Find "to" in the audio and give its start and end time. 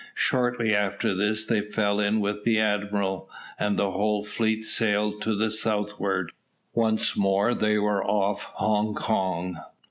5.21-5.35